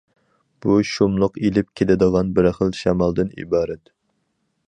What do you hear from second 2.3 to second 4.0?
بىر خىل شامالدىن ئىبارەت.